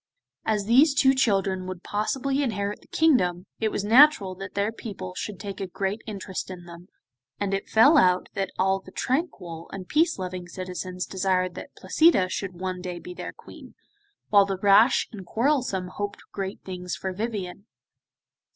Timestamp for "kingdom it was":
2.87-3.83